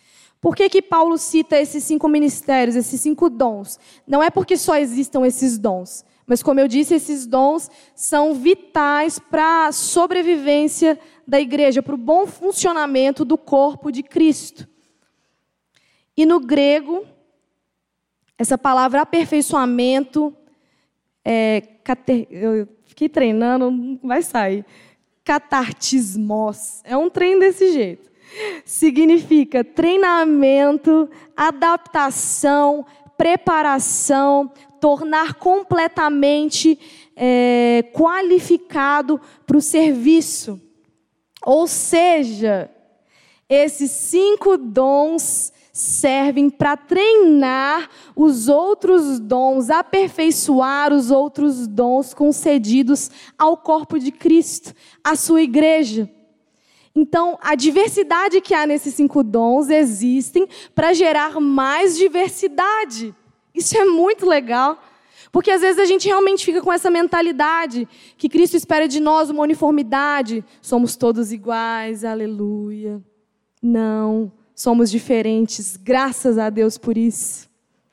[0.40, 3.78] Por que, que Paulo cita esses cinco ministérios, esses cinco dons?
[4.06, 9.18] Não é porque só existam esses dons, mas, como eu disse, esses dons são vitais
[9.18, 14.66] para a sobrevivência da igreja, para o bom funcionamento do corpo de Cristo.
[16.16, 17.04] E no grego,
[18.38, 20.34] essa palavra aperfeiçoamento,
[21.24, 21.62] é,
[22.30, 24.64] eu fiquei treinando, não vai sair.
[25.22, 26.80] Catartismos.
[26.84, 28.10] É um trem desse jeito.
[28.64, 32.84] Significa treinamento, adaptação,
[33.16, 34.50] preparação,
[34.84, 36.78] tornar completamente
[37.16, 40.60] é, qualificado para o serviço.
[41.42, 42.70] Ou seja,
[43.48, 53.56] esses cinco dons servem para treinar os outros dons, aperfeiçoar os outros dons concedidos ao
[53.56, 56.10] corpo de Cristo, à sua igreja.
[56.94, 63.14] Então, a diversidade que há nesses cinco dons existem para gerar mais diversidade.
[63.54, 64.82] Isso é muito legal.
[65.30, 69.30] Porque às vezes a gente realmente fica com essa mentalidade que Cristo espera de nós
[69.30, 70.44] uma uniformidade.
[70.62, 73.02] Somos todos iguais, aleluia.
[73.60, 75.76] Não, somos diferentes.
[75.76, 77.48] Graças a Deus por isso.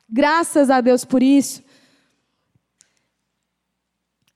[0.08, 1.64] Graças a Deus por isso.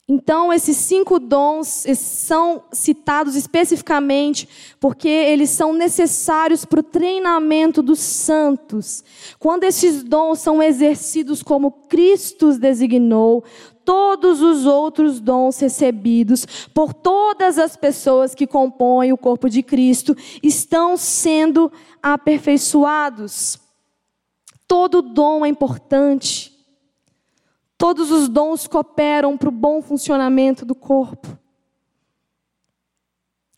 [0.09, 7.99] Então, esses cinco dons são citados especificamente porque eles são necessários para o treinamento dos
[7.99, 9.03] santos.
[9.37, 13.43] Quando esses dons são exercidos como Cristo os designou,
[13.85, 20.17] todos os outros dons recebidos por todas as pessoas que compõem o corpo de Cristo
[20.41, 23.59] estão sendo aperfeiçoados.
[24.69, 26.56] Todo dom é importante.
[27.79, 31.39] Todos os dons cooperam para o bom funcionamento do corpo.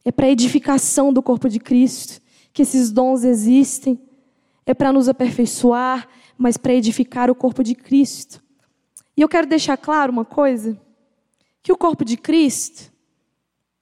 [0.05, 2.21] É para a edificação do corpo de Cristo
[2.53, 4.01] que esses dons existem.
[4.67, 8.43] É para nos aperfeiçoar, mas para edificar o corpo de Cristo.
[9.17, 10.79] E eu quero deixar claro uma coisa:
[11.63, 12.93] que o corpo de Cristo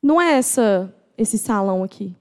[0.03, 2.14] não é essa, esse salão aqui.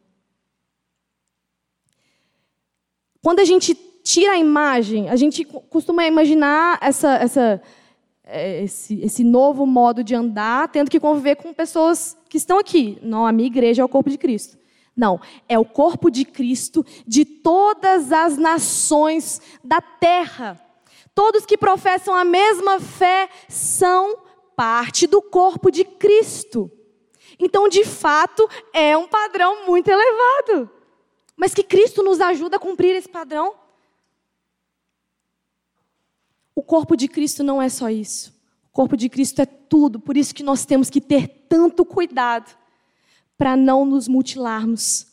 [3.21, 7.61] Quando a gente tira a imagem, a gente costuma imaginar essa, essa
[8.27, 12.97] esse, esse novo modo de andar, tendo que conviver com pessoas que estão aqui.
[13.01, 14.57] Não, a minha igreja é o corpo de Cristo.
[14.95, 20.59] Não, é o corpo de Cristo de todas as nações da terra.
[21.13, 24.17] Todos que professam a mesma fé são
[24.55, 26.71] parte do corpo de Cristo.
[27.37, 30.69] Então, de fato, é um padrão muito elevado.
[31.35, 33.53] Mas que Cristo nos ajuda a cumprir esse padrão.
[36.55, 38.33] O corpo de Cristo não é só isso.
[38.69, 42.57] O corpo de Cristo é tudo, por isso que nós temos que ter tanto cuidado
[43.37, 45.07] para não nos mutilarmos.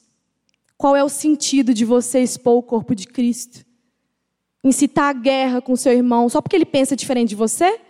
[0.76, 3.64] Qual é o sentido de você expor o corpo de Cristo?
[4.64, 7.80] Incitar a guerra com seu irmão só porque ele pensa diferente de você?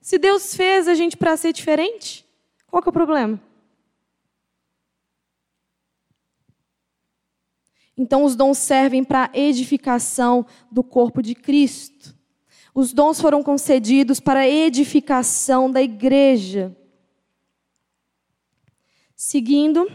[0.00, 2.24] Se Deus fez a gente para ser diferente,
[2.66, 3.40] qual que é o problema?
[7.96, 12.13] Então, os dons servem para a edificação do corpo de Cristo.
[12.74, 16.76] Os dons foram concedidos para a edificação da igreja.
[19.14, 19.88] Seguindo,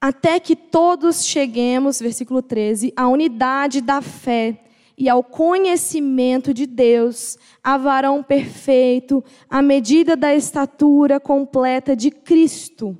[0.00, 4.64] até que todos cheguemos, versículo 13, à unidade da fé
[4.96, 12.96] e ao conhecimento de Deus, a varão perfeito, à medida da estatura completa de Cristo.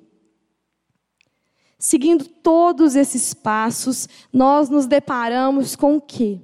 [1.78, 6.38] Seguindo todos esses passos, nós nos deparamos com o quê?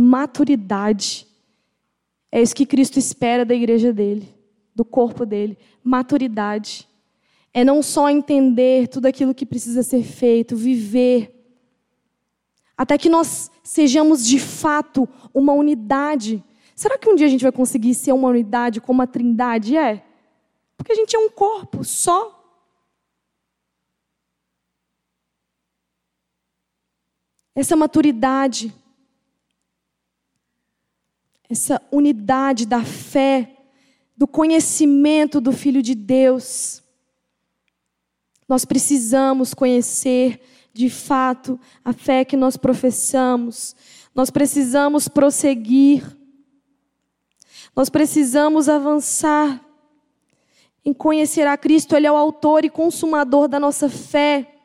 [0.00, 1.26] Maturidade.
[2.30, 4.32] É isso que Cristo espera da igreja dele,
[4.72, 5.58] do corpo dele.
[5.82, 6.88] Maturidade.
[7.52, 11.34] É não só entender tudo aquilo que precisa ser feito, viver.
[12.76, 16.44] Até que nós sejamos de fato uma unidade.
[16.76, 20.04] Será que um dia a gente vai conseguir ser uma unidade como a trindade é?
[20.76, 22.36] Porque a gente é um corpo só.
[27.52, 28.72] Essa maturidade
[31.48, 33.56] essa unidade da fé,
[34.16, 36.82] do conhecimento do Filho de Deus.
[38.48, 40.40] Nós precisamos conhecer
[40.72, 43.74] de fato a fé que nós professamos.
[44.14, 46.04] Nós precisamos prosseguir.
[47.74, 49.64] Nós precisamos avançar
[50.84, 51.94] em conhecer a Cristo.
[51.94, 54.57] Ele é o autor e consumador da nossa fé.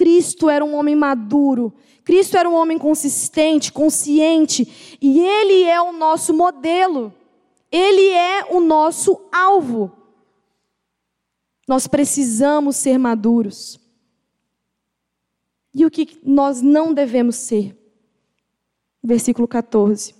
[0.00, 5.92] Cristo era um homem maduro, Cristo era um homem consistente, consciente, e ele é o
[5.92, 7.12] nosso modelo.
[7.70, 9.92] Ele é o nosso alvo.
[11.68, 13.78] Nós precisamos ser maduros.
[15.74, 17.76] E o que nós não devemos ser?
[19.04, 20.14] Versículo 14.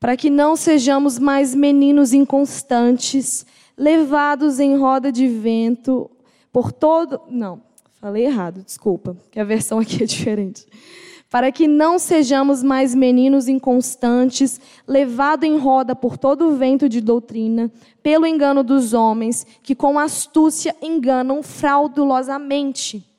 [0.00, 3.44] Para que não sejamos mais meninos inconstantes,
[3.76, 6.10] levados em roda de vento
[6.50, 7.20] por todo.
[7.28, 7.68] Não,
[8.00, 10.66] Falei errado, desculpa, que a versão aqui é diferente.
[11.28, 14.58] Para que não sejamos mais meninos inconstantes,
[14.88, 17.70] levados em roda por todo o vento de doutrina,
[18.02, 23.09] pelo engano dos homens, que com astúcia enganam fraudulosamente.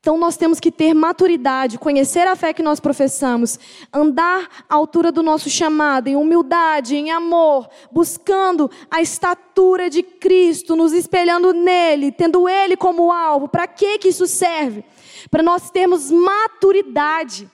[0.00, 3.58] Então nós temos que ter maturidade, conhecer a fé que nós professamos,
[3.92, 10.74] andar à altura do nosso chamado, em humildade, em amor, buscando a estatura de Cristo,
[10.74, 13.46] nos espelhando nele, tendo ele como alvo.
[13.46, 14.82] Para que que isso serve?
[15.30, 17.46] Para nós termos maturidade.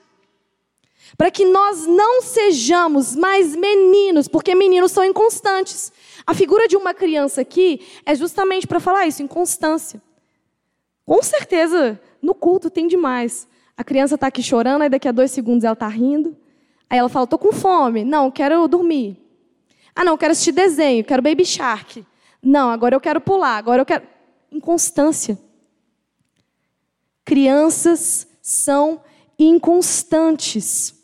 [1.18, 5.92] Para que nós não sejamos mais meninos, porque meninos são inconstantes.
[6.24, 10.00] A figura de uma criança aqui é justamente para falar isso, inconstância.
[11.04, 13.48] Com certeza, no culto tem demais.
[13.76, 16.36] A criança está aqui chorando, aí daqui a dois segundos ela está rindo.
[16.88, 18.04] Aí ela fala, estou com fome.
[18.04, 19.20] Não, quero dormir.
[19.94, 22.04] Ah, não, quero assistir desenho, quero Baby Shark.
[22.42, 24.06] Não, agora eu quero pular, agora eu quero.
[24.52, 25.38] Inconstância.
[27.24, 29.00] Crianças são
[29.38, 30.94] inconstantes.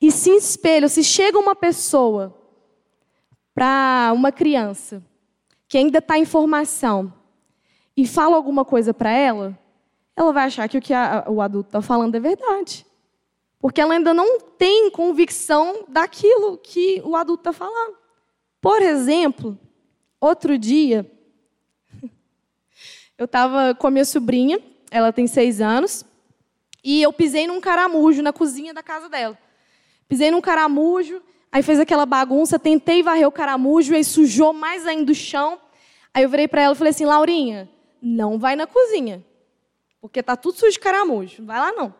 [0.00, 2.36] E se espelham, se chega uma pessoa
[3.54, 5.02] para uma criança
[5.68, 7.12] que ainda está em formação
[7.96, 9.58] e fala alguma coisa para ela,
[10.16, 12.86] ela vai achar que o que a, o adulto está falando é verdade.
[13.60, 17.96] Porque ela ainda não tem convicção daquilo que o adulto está falando.
[18.60, 19.58] Por exemplo,
[20.20, 21.10] outro dia,
[23.18, 24.58] eu estava com a minha sobrinha,
[24.90, 26.04] ela tem seis anos,
[26.82, 29.36] e eu pisei num caramujo na cozinha da casa dela.
[30.08, 35.12] Pisei num caramujo, aí fez aquela bagunça, tentei varrer o caramujo, aí sujou mais ainda
[35.12, 35.58] o chão.
[36.14, 37.68] Aí eu virei para ela e falei assim: Laurinha,
[38.00, 39.24] não vai na cozinha,
[40.06, 41.94] porque tá tudo sujo de caramujo, não vai lá não.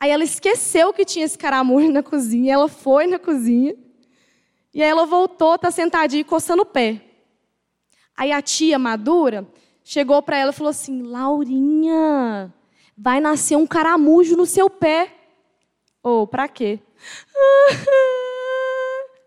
[0.00, 3.74] Aí ela esqueceu que tinha esse caramujo na cozinha, ela foi na cozinha,
[4.74, 7.00] e aí ela voltou, tá sentadinha coçando o pé.
[8.16, 9.46] Aí a tia madura
[9.84, 12.52] chegou para ela e falou assim: Laurinha,
[12.96, 15.14] vai nascer um caramujo no seu pé.
[16.02, 16.80] Ou, oh, para quê?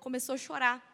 [0.02, 0.89] Começou a chorar.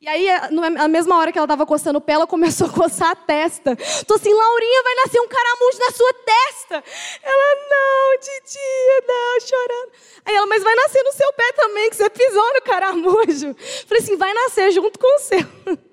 [0.00, 3.10] E aí, na mesma hora que ela estava coçando o pé, ela começou a coçar
[3.10, 3.74] a testa.
[4.06, 6.84] Tô assim, Laurinha, vai nascer um caramujo na sua testa.
[7.22, 9.92] Ela, não, titia, não, chorando.
[10.24, 13.56] Aí ela, mas vai nascer no seu pé também, que você pisou no caramujo.
[13.86, 15.46] Falei assim, vai nascer junto com o seu.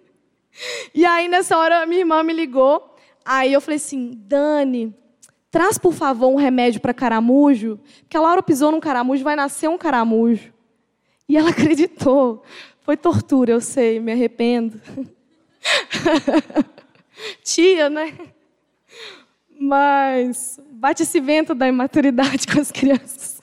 [0.94, 2.96] E aí, nessa hora, minha irmã me ligou.
[3.26, 4.96] Aí eu falei assim, Dani,
[5.54, 9.70] Traz, por favor, um remédio para caramujo, porque a Laura pisou num caramujo, vai nascer
[9.70, 10.52] um caramujo.
[11.30, 12.42] E ela acreditou.
[12.84, 14.80] Foi tortura, eu sei, me arrependo.
[17.44, 18.14] Tia, né?
[19.60, 23.42] Mas bate esse vento da imaturidade com as crianças.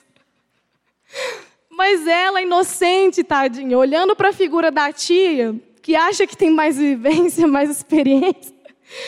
[1.69, 6.77] Mas ela, inocente, tadinha, olhando para a figura da tia, que acha que tem mais
[6.77, 8.53] vivência, mais experiência,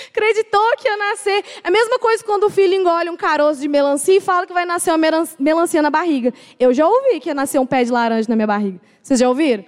[0.10, 1.44] Acreditou que ia nascer.
[1.64, 4.54] É a mesma coisa quando o filho engole um caroço de melancia e fala que
[4.54, 6.34] vai nascer uma melancia na barriga.
[6.60, 8.80] Eu já ouvi que ia nascer um pé de laranja na minha barriga.
[9.02, 9.66] Vocês já ouviram?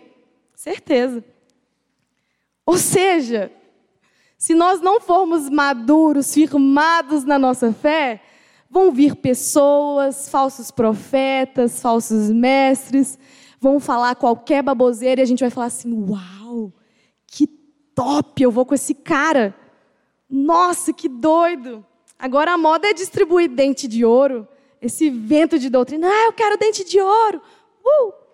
[0.66, 1.24] Certeza.
[2.66, 3.52] Ou seja,
[4.36, 8.20] se nós não formos maduros, firmados na nossa fé,
[8.68, 13.20] vão vir pessoas, falsos profetas, falsos mestres,
[13.60, 16.74] vão falar qualquer baboseira e a gente vai falar assim: uau,
[17.28, 17.46] que
[17.94, 19.54] top, eu vou com esse cara.
[20.28, 21.86] Nossa, que doido!
[22.18, 24.48] Agora a moda é distribuir dente de ouro,
[24.82, 26.08] esse vento de doutrina.
[26.10, 27.40] Ah, eu quero dente de ouro.
[27.86, 28.25] Uh!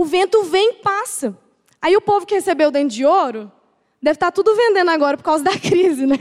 [0.00, 1.36] O vento vem e passa.
[1.78, 3.52] Aí o povo que recebeu dente de ouro
[4.00, 6.16] deve estar tudo vendendo agora por causa da crise, né?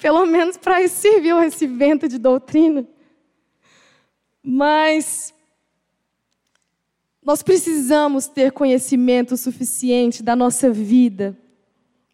[0.00, 2.88] Pelo menos para isso serviu esse vento de doutrina.
[4.42, 5.34] Mas
[7.22, 11.36] nós precisamos ter conhecimento suficiente da nossa vida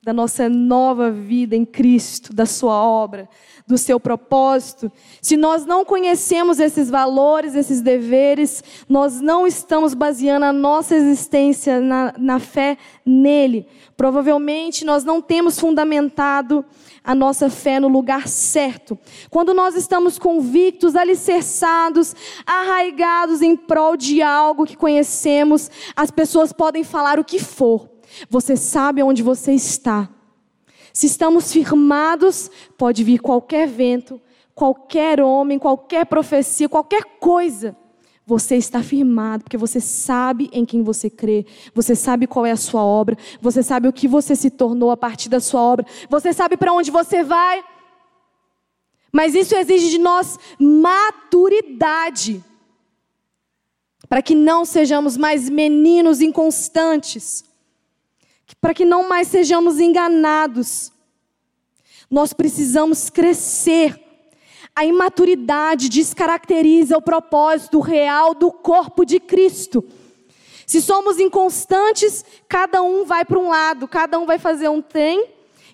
[0.03, 3.29] da nossa nova vida em Cristo, da Sua obra,
[3.67, 4.91] do seu propósito,
[5.21, 11.81] se nós não conhecemos esses valores, esses deveres, nós não estamos baseando a nossa existência
[11.81, 13.67] na, na fé nele.
[13.95, 16.65] Provavelmente nós não temos fundamentado
[17.05, 18.99] a nossa fé no lugar certo.
[19.29, 26.83] Quando nós estamos convictos, alicerçados, arraigados em prol de algo que conhecemos, as pessoas podem
[26.83, 30.09] falar o que for você sabe onde você está.
[30.93, 34.21] Se estamos firmados, pode vir qualquer vento,
[34.55, 37.77] qualquer homem, qualquer profecia, qualquer coisa.
[38.27, 42.57] Você está firmado, porque você sabe em quem você crê, você sabe qual é a
[42.57, 46.33] sua obra, você sabe o que você se tornou a partir da sua obra, você
[46.33, 47.65] sabe para onde você vai.
[49.13, 52.45] Mas isso exige de nós maturidade,
[54.09, 57.50] para que não sejamos mais meninos inconstantes
[58.61, 60.93] para que não mais sejamos enganados.
[62.11, 63.99] Nós precisamos crescer.
[64.75, 69.85] A imaturidade descaracteriza o propósito real do corpo de Cristo.
[70.67, 75.27] Se somos inconstantes, cada um vai para um lado, cada um vai fazer um trem,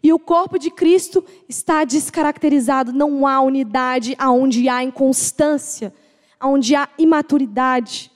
[0.03, 2.93] e o corpo de Cristo está descaracterizado.
[2.93, 5.93] Não há unidade aonde há inconstância,
[6.41, 8.11] aonde há imaturidade.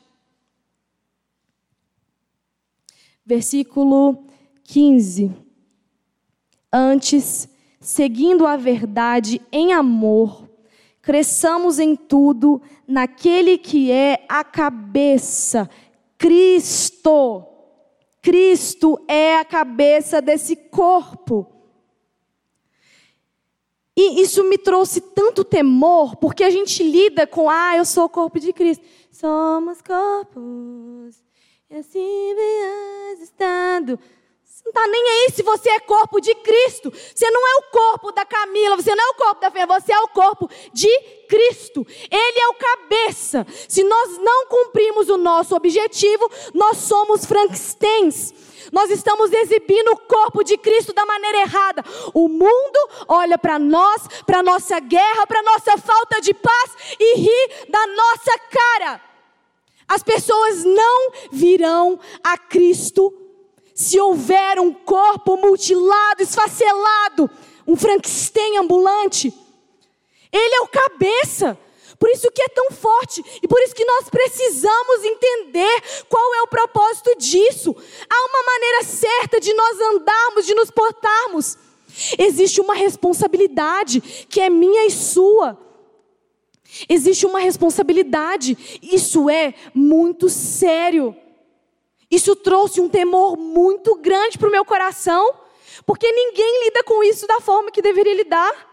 [3.27, 4.30] Versículo
[4.71, 5.33] 15.
[6.73, 7.49] Antes,
[7.81, 10.49] seguindo a verdade em amor,
[11.03, 15.69] cresçamos em tudo naquele que é a cabeça,
[16.17, 17.45] Cristo.
[18.23, 21.51] Cristo é a cabeça desse corpo.
[23.97, 28.09] E isso me trouxe tanto temor, porque a gente lida com, ah, eu sou o
[28.09, 28.85] corpo de Cristo.
[29.11, 31.21] Somos corpos,
[31.69, 33.99] e assim vem estando
[34.61, 36.93] Você não está nem aí se você é corpo de Cristo.
[36.93, 39.93] Você não é o corpo da Camila, você não é o corpo da Fê, você
[39.93, 40.89] é o corpo de
[41.29, 41.87] Cristo.
[42.11, 43.47] Ele é o cabeça.
[43.67, 48.35] Se nós não cumprimos o nosso objetivo, nós somos Frankensteins.
[48.71, 51.83] Nós estamos exibindo o corpo de Cristo da maneira errada.
[52.13, 57.67] O mundo olha para nós, para nossa guerra, para nossa falta de paz e ri
[57.71, 59.01] da nossa cara.
[59.89, 63.30] As pessoas não virão a Cristo
[63.81, 67.31] se houver um corpo mutilado, esfacelado,
[67.67, 69.33] um Frankenstein ambulante,
[70.31, 71.59] ele é o cabeça.
[71.99, 76.43] Por isso que é tão forte e por isso que nós precisamos entender qual é
[76.43, 77.75] o propósito disso.
[78.09, 81.57] Há uma maneira certa de nós andarmos, de nos portarmos.
[82.19, 85.59] Existe uma responsabilidade que é minha e sua.
[86.87, 88.59] Existe uma responsabilidade.
[88.83, 91.17] Isso é muito sério.
[92.11, 95.33] Isso trouxe um temor muito grande para o meu coração,
[95.87, 98.71] porque ninguém lida com isso da forma que deveria lidar.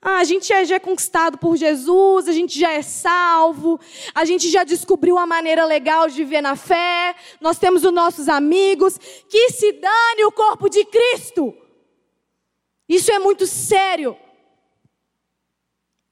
[0.00, 3.80] Ah, a gente já, é conquistado por Jesus, a gente já é salvo,
[4.14, 8.28] a gente já descobriu a maneira legal de viver na fé, nós temos os nossos
[8.28, 8.96] amigos,
[9.28, 11.52] que se dane o corpo de Cristo.
[12.88, 14.16] Isso é muito sério.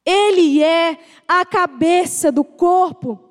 [0.05, 3.26] Ele é a cabeça do corpo.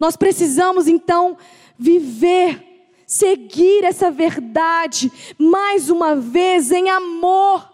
[0.00, 1.36] Nós precisamos então
[1.78, 7.70] viver, seguir essa verdade mais uma vez em amor,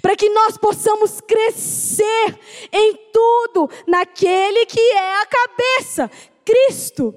[0.00, 2.40] para que nós possamos crescer
[2.72, 6.10] em tudo naquele que é a cabeça,
[6.42, 7.14] Cristo.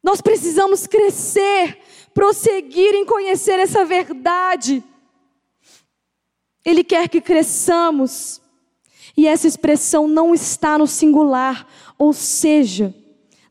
[0.00, 1.78] Nós precisamos crescer,
[2.14, 4.82] prosseguir em conhecer essa verdade.
[6.64, 8.39] Ele quer que cresçamos.
[9.20, 11.66] E essa expressão não está no singular,
[11.98, 12.94] ou seja,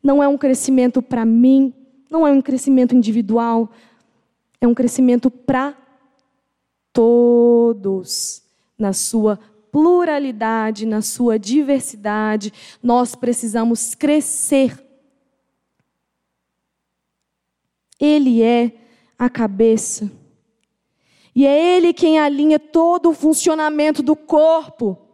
[0.02, 1.72] não é um crescimento para mim,
[2.10, 3.70] não é um crescimento individual,
[4.60, 5.78] é um crescimento para
[6.92, 8.42] todos,
[8.80, 9.40] na sua
[9.72, 12.52] pluralidade, na sua diversidade.
[12.82, 14.76] Nós precisamos crescer.
[18.00, 18.74] Ele é
[19.20, 20.12] a cabeça.
[21.36, 25.06] E é Ele quem alinha todo o funcionamento do corpo.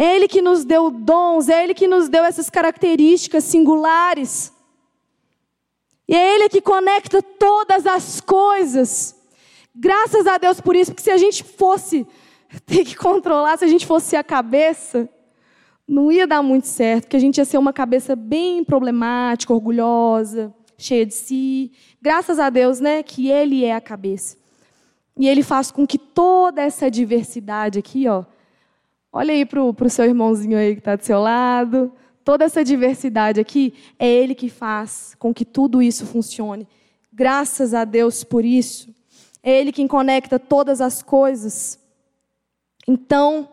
[0.00, 4.52] É Ele que nos deu dons, é Ele que nos deu essas características singulares.
[6.06, 9.16] E é Ele que conecta todas as coisas.
[9.74, 12.06] Graças a Deus por isso, porque se a gente fosse
[12.64, 15.08] ter que controlar, se a gente fosse a cabeça,
[15.86, 20.54] não ia dar muito certo, porque a gente ia ser uma cabeça bem problemática, orgulhosa,
[20.76, 21.72] cheia de si.
[22.00, 24.36] Graças a Deus, né, que Ele é a cabeça.
[25.18, 28.24] E Ele faz com que toda essa diversidade aqui, ó,
[29.18, 31.90] Olha aí para o seu irmãozinho aí que está do seu lado.
[32.24, 36.68] Toda essa diversidade aqui é Ele que faz com que tudo isso funcione.
[37.12, 38.94] Graças a Deus por isso.
[39.42, 41.80] É Ele quem conecta todas as coisas.
[42.86, 43.48] Então,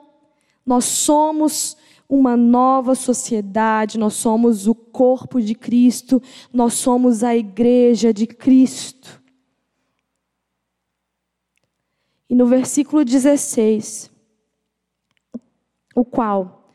[0.63, 1.75] nós somos
[2.07, 6.21] uma nova sociedade, nós somos o corpo de Cristo,
[6.53, 9.19] nós somos a igreja de Cristo.
[12.29, 14.13] E no versículo 16,
[15.95, 16.69] o qual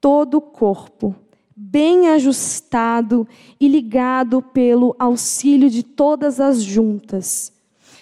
[0.00, 1.14] todo o corpo,
[1.54, 3.28] bem ajustado
[3.60, 7.52] e ligado pelo auxílio de todas as juntas,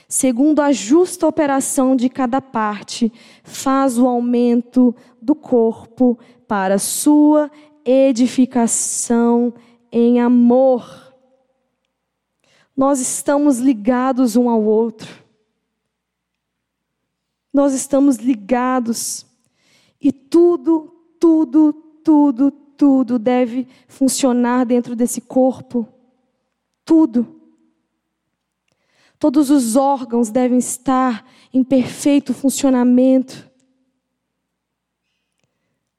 [0.09, 3.13] segundo a justa operação de cada parte,
[3.43, 6.17] faz o aumento do corpo
[6.47, 7.51] para sua
[7.85, 9.53] edificação
[9.91, 11.13] em amor.
[12.77, 15.25] Nós estamos ligados um ao outro.
[17.53, 19.27] Nós estamos ligados
[20.01, 21.73] e tudo, tudo,
[22.05, 25.87] tudo, tudo deve funcionar dentro desse corpo.
[26.85, 27.41] Tudo.
[29.19, 33.51] Todos os órgãos devem estar em perfeito funcionamento.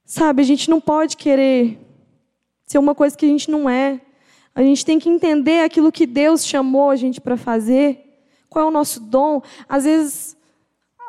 [0.06, 1.78] Sabe, a gente não pode querer
[2.66, 4.00] ser uma coisa que a gente não é.
[4.56, 8.24] A gente tem que entender aquilo que Deus chamou a gente para fazer.
[8.50, 9.42] Qual é o nosso dom?
[9.68, 10.38] Às vezes,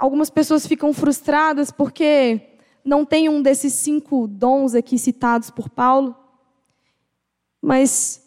[0.00, 2.49] algumas pessoas ficam frustradas porque
[2.84, 6.14] não tem um desses cinco dons aqui citados por Paulo,
[7.60, 8.26] mas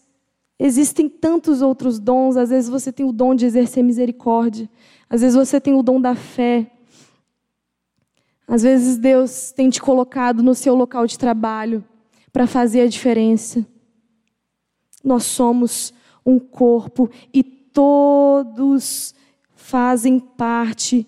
[0.59, 2.37] existem tantos outros dons.
[2.37, 4.69] Às vezes você tem o dom de exercer misericórdia,
[5.09, 6.69] às vezes você tem o dom da fé.
[8.47, 11.83] Às vezes Deus tem te colocado no seu local de trabalho
[12.31, 13.65] para fazer a diferença.
[15.03, 15.93] Nós somos
[16.25, 19.15] um corpo e todos
[19.55, 21.07] fazem parte,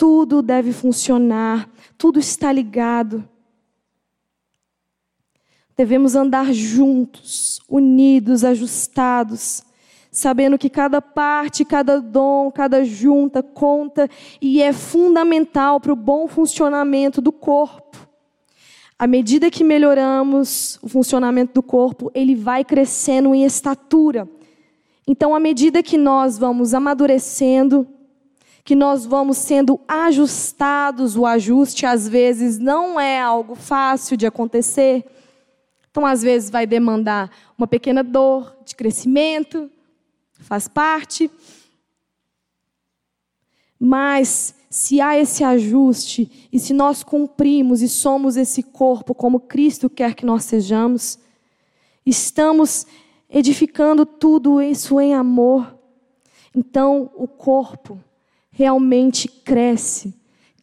[0.00, 3.28] tudo deve funcionar tudo está ligado.
[5.76, 9.62] devemos andar juntos, unidos, ajustados,
[10.10, 14.08] sabendo que cada parte, cada dom, cada junta conta
[14.40, 18.08] e é fundamental para o bom funcionamento do corpo.
[18.98, 24.26] À medida que melhoramos o funcionamento do corpo, ele vai crescendo em estatura.
[25.06, 27.86] Então, à medida que nós vamos amadurecendo,
[28.70, 35.04] que nós vamos sendo ajustados, o ajuste às vezes não é algo fácil de acontecer.
[35.90, 39.68] Então, às vezes, vai demandar uma pequena dor de crescimento,
[40.38, 41.28] faz parte.
[43.76, 49.90] Mas, se há esse ajuste, e se nós cumprimos e somos esse corpo como Cristo
[49.90, 51.18] quer que nós sejamos,
[52.06, 52.86] estamos
[53.28, 55.76] edificando tudo isso em amor.
[56.54, 57.98] Então, o corpo
[58.50, 60.14] realmente cresce,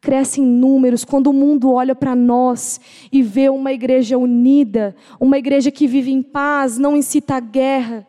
[0.01, 1.03] cresce em números.
[1.03, 2.79] Quando o mundo olha para nós
[3.11, 8.05] e vê uma igreja unida, uma igreja que vive em paz, não incita a guerra,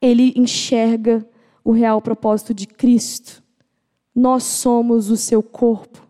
[0.00, 1.26] ele enxerga
[1.64, 3.42] o real propósito de Cristo.
[4.14, 6.04] Nós somos o seu corpo.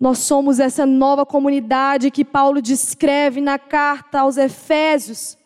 [0.00, 5.36] Nós somos essa nova comunidade que Paulo descreve na carta aos Efésios.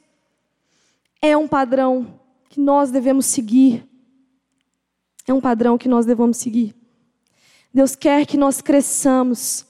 [1.21, 3.89] É um padrão que nós devemos seguir.
[5.27, 6.75] É um padrão que nós devemos seguir.
[7.73, 9.65] Deus quer que nós cresçamos,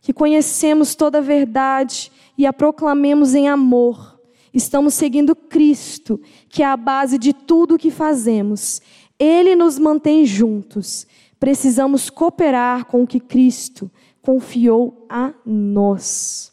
[0.00, 4.20] que conhecemos toda a verdade e a proclamemos em amor.
[4.52, 8.80] Estamos seguindo Cristo, que é a base de tudo o que fazemos.
[9.18, 11.06] Ele nos mantém juntos.
[11.38, 13.90] Precisamos cooperar com o que Cristo
[14.22, 16.52] confiou a nós.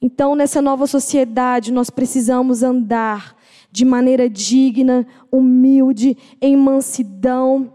[0.00, 3.35] Então, nessa nova sociedade, nós precisamos andar
[3.76, 7.74] de maneira digna, humilde, em mansidão.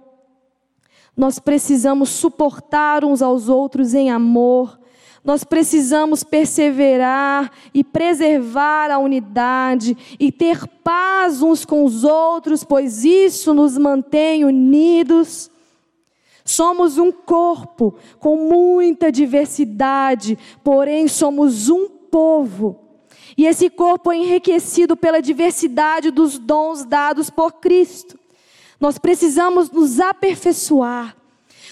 [1.16, 4.80] Nós precisamos suportar uns aos outros em amor.
[5.24, 13.06] Nós precisamos perseverar e preservar a unidade e ter paz uns com os outros, pois
[13.06, 15.52] isso nos mantém unidos.
[16.44, 22.91] Somos um corpo com muita diversidade, porém somos um povo
[23.38, 28.20] e esse corpo é enriquecido pela diversidade dos dons dados por Cristo.
[28.80, 31.16] Nós precisamos nos aperfeiçoar.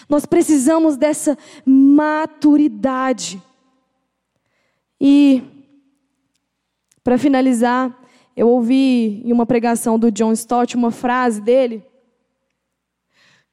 [0.07, 3.41] Nós precisamos dessa maturidade.
[4.99, 5.43] E,
[7.03, 7.95] para finalizar,
[8.35, 11.83] eu ouvi em uma pregação do John Stott uma frase dele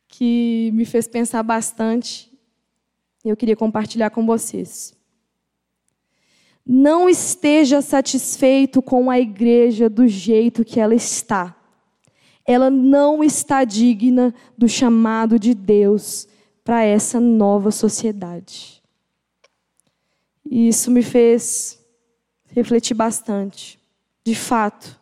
[0.08, 2.32] que me fez pensar bastante.
[3.24, 4.95] E eu queria compartilhar com vocês.
[6.68, 11.54] Não esteja satisfeito com a igreja do jeito que ela está.
[12.44, 16.26] Ela não está digna do chamado de Deus
[16.64, 18.82] para essa nova sociedade.
[20.44, 21.80] E isso me fez
[22.46, 23.78] refletir bastante.
[24.24, 24.98] De fato,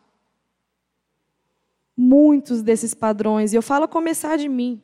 [1.97, 4.83] muitos desses padrões, e eu falo começar de mim,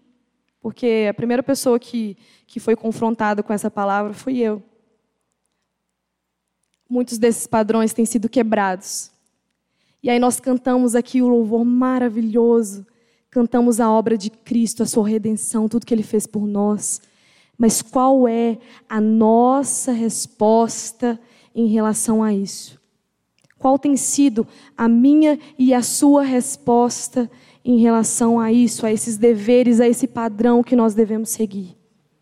[0.63, 2.17] porque a primeira pessoa que,
[2.47, 4.63] que foi confrontada com essa palavra fui eu
[6.91, 9.13] muitos desses padrões têm sido quebrados.
[10.03, 12.85] E aí nós cantamos aqui o louvor maravilhoso,
[13.31, 17.01] cantamos a obra de Cristo, a sua redenção, tudo que ele fez por nós.
[17.57, 21.21] Mas qual é a nossa resposta
[21.55, 22.81] em relação a isso?
[23.59, 27.31] Qual tem sido a minha e a sua resposta
[27.63, 31.80] em relação a isso, a esses deveres, a esse padrão que nós devemos seguir?